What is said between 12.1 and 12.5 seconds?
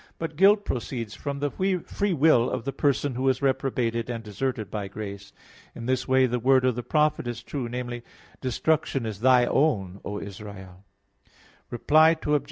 Obj.